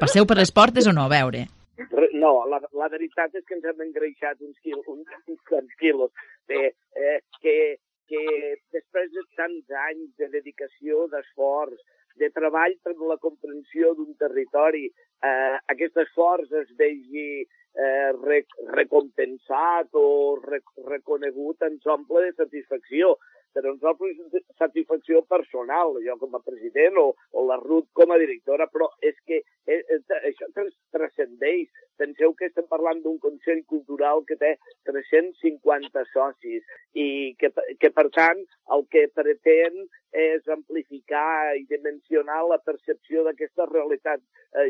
[0.00, 1.06] Passeu per les portes o no?
[1.06, 1.46] A veure.
[2.16, 6.10] No, la, la veritat és que ens hem engreixat uns, quil, uns, uns quilos.
[6.48, 7.56] De, eh, que,
[8.08, 8.22] que
[8.74, 11.76] després de tants anys de dedicació, d'esforç,
[12.20, 14.86] de treball per la comprensió d'un territori,
[15.24, 20.08] eh, aquest esforç es vegi eh, rec recompensat o
[20.44, 23.16] rec reconegut ens omple de satisfacció
[23.56, 28.12] per a nosaltres és satisfacció personal, jo com a president o, o la Ruth com
[28.12, 30.50] a directora, però és que és, és, això
[30.92, 31.70] transcendeix.
[31.96, 34.52] Penseu que estem parlant d'un Consell Cultural que té
[34.90, 37.08] 350 socis i
[37.40, 37.48] que,
[37.80, 38.44] que per tant,
[38.76, 44.22] el que pretén és amplificar i dimensionar la percepció d'aquesta realitat
[44.56, 44.68] eh,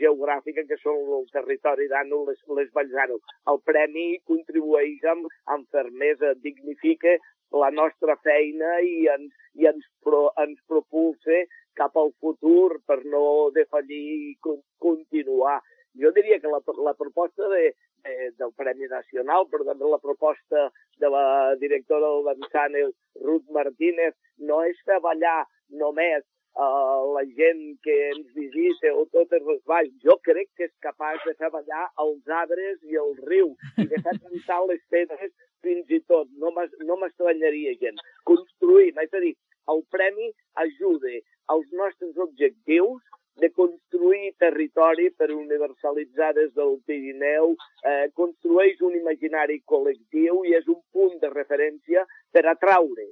[0.00, 3.22] geogràfica que són el territori d'Ànol, les, les Valls d'Ànol.
[3.52, 7.16] El premi contribueix amb, amb fermesa, dignifica
[7.52, 11.44] la nostra feina i ens, i ens, pro, ens propulsa
[11.76, 14.34] cap al futur per no defallir i
[14.80, 15.60] continuar.
[16.00, 17.72] Jo diria que la, la proposta de,
[18.04, 20.68] de, del Premi Nacional, però també la proposta
[21.00, 21.24] de la
[21.60, 22.84] directora del Danzane,
[23.20, 24.16] Ruth Martínez,
[24.48, 25.42] no és treballar
[25.82, 26.24] només
[26.56, 29.94] uh, la gent que ens visita o totes les valls.
[30.04, 34.18] Jo crec que és capaç de treballar els arbres i el riu i de fer
[34.18, 36.50] cantar les pedres fins i tot, no
[36.98, 39.34] m'estranyaria gent, construïm, és a dir,
[39.70, 41.12] el premi ajuda
[41.54, 43.02] als nostres objectius
[43.40, 47.54] de construir territori per universalitzar des del Pirineu,
[47.88, 53.08] eh, construeix un imaginari col·lectiu i és un punt de referència per atraure,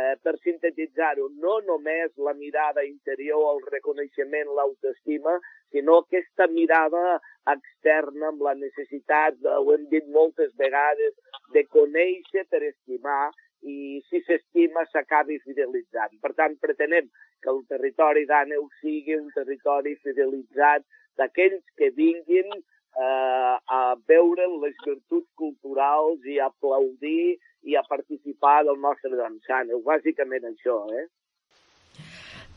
[0.00, 5.36] eh, per sintetitzar-ho, no només la mirada interior, el reconeixement, l'autoestima,
[5.74, 7.18] sinó aquesta mirada
[7.52, 11.14] externa amb la necessitat, de, ho hem dit moltes vegades,
[11.54, 13.30] de conèixer per estimar
[13.66, 16.16] i si s'estima s'acabi fidelitzant.
[16.22, 17.10] Per tant, pretenem
[17.44, 20.86] que el territori d'Àneu sigui un territori fidelitzat
[21.20, 22.48] d'aquells que vinguin
[22.96, 29.72] eh, a veure les virtuts culturals i a aplaudir i a participar del nostre dansant.
[29.86, 31.06] Bàsicament això, eh?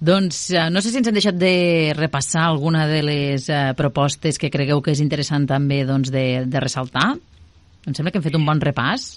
[0.03, 4.39] Doncs eh, no sé si ens han deixat de repassar alguna de les eh, propostes
[4.39, 7.13] que cregueu que és interessant també doncs, de, de ressaltar.
[7.87, 9.13] Em sembla que hem fet un bon repàs.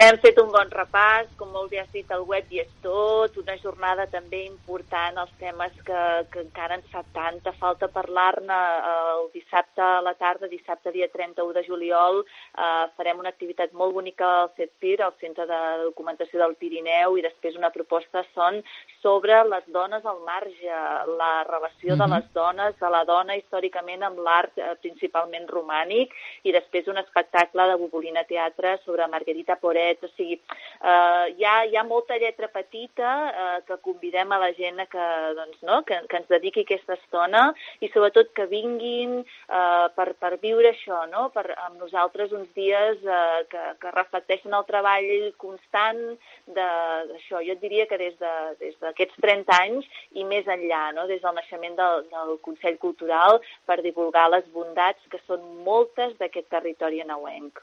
[0.00, 3.34] Hem fet un bon repàs, com molt bé has dit, el web i és tot,
[3.36, 8.60] una jornada també important, els temes que, que encara ens fa tanta falta parlar-ne
[8.94, 13.92] el dissabte a la tarda, dissabte dia 31 de juliol, eh, farem una activitat molt
[13.98, 18.62] bonica al CETPIR, al Centre de Documentació del Pirineu, i després una proposta són
[19.02, 20.80] sobre les dones al marge,
[21.20, 22.08] la relació mm -hmm.
[22.08, 26.08] de les dones, de la dona històricament amb l'art eh, principalment romànic,
[26.42, 29.60] i després un espectacle de Bobolina Teatre sobre Margarita
[29.90, 30.38] Poret, o sigui,
[30.82, 35.06] eh, hi, ha, hi ha molta lletra petita eh, que convidem a la gent que,
[35.36, 35.82] doncs, no?
[35.86, 37.48] que, que ens dediqui aquesta estona
[37.80, 41.28] i sobretot que vinguin eh, per, per viure això, no?
[41.34, 45.10] per, amb nosaltres uns dies eh, que, que reflecteixen el treball
[45.42, 46.00] constant
[46.46, 47.42] d'això.
[47.42, 51.08] Jo et diria que des de, des de d'aquests 30 anys i més enllà, no?
[51.10, 56.50] des del naixement del, del Consell Cultural per divulgar les bondats que són moltes d'aquest
[56.50, 57.62] territori anauenc.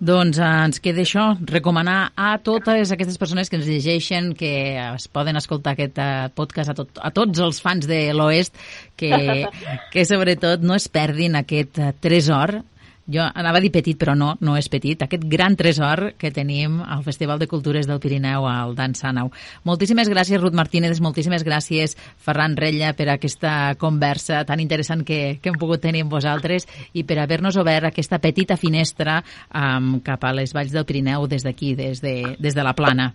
[0.00, 5.06] Doncs eh, ens queda això, recomanar a totes aquestes persones que ens llegeixen, que es
[5.12, 8.56] poden escoltar aquest eh, podcast a, tot, a tots els fans de l'Oest,
[8.96, 9.12] que,
[9.92, 12.62] que sobretot no es perdin aquest eh, tresor
[13.10, 16.78] jo anava a dir petit, però no, no és petit, aquest gran tresor que tenim
[16.80, 19.32] al Festival de Cultures del Pirineu al Dan Sanau.
[19.68, 25.52] Moltíssimes gràcies, Ruth Martínez, moltíssimes gràcies, Ferran Rella, per aquesta conversa tan interessant que, que
[25.52, 30.34] hem pogut tenir amb vosaltres i per haver-nos obert aquesta petita finestra um, cap a
[30.36, 33.12] les valls del Pirineu des d'aquí, des, de, des de la plana.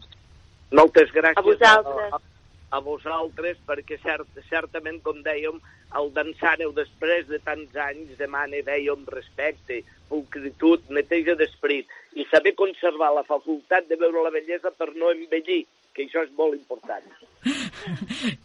[0.75, 1.39] Moltes gràcies.
[1.39, 2.11] A vosaltres.
[2.11, 2.34] A, a,
[2.73, 5.59] a vosaltres, perquè cert, certament, com dèiem,
[5.95, 13.13] el dansàneu, després de tants anys, demana, dèiem, respecte, pulcritud, neteja d'esperit, i saber conservar
[13.15, 15.63] la facultat de veure la bellesa per no envellir,
[15.95, 17.05] que això és molt important.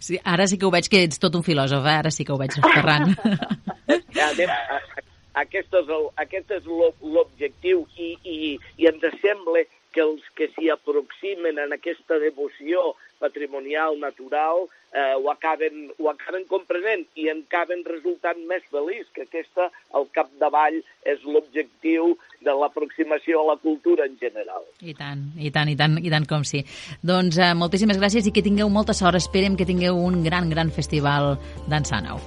[0.00, 1.94] Sí, ara sí que ho veig que ets tot un filòsof, eh?
[2.02, 3.14] ara sí que ho veig, Ferran.
[4.16, 5.00] Ja, anem, a, a,
[5.40, 8.36] aquest és l'objectiu i, i,
[8.80, 9.62] i ens sembla
[9.94, 16.46] que els que s'hi aproximen en aquesta devoció patrimonial, natural, eh, ho, acaben, ho acaben
[16.48, 23.42] comprenent i en acaben resultant més feliç, que aquesta, al capdavall, és l'objectiu de l'aproximació
[23.42, 24.64] a la cultura en general.
[24.80, 26.64] I tant, i tant, i tant, i tant com sí.
[27.04, 29.20] Doncs eh, moltíssimes gràcies i que tingueu molta sort.
[29.20, 31.36] Esperem que tingueu un gran, gran festival
[31.68, 32.18] d'Ensàneu.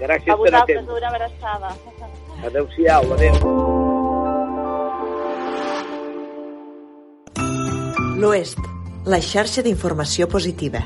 [0.00, 0.98] Gràcies A per vosaltres atendre.
[0.98, 1.76] una abraçada.
[2.42, 3.81] Adéu-siau, adéu.
[8.22, 8.58] L'Oest,
[9.10, 10.84] la xarxa d'informació positiva.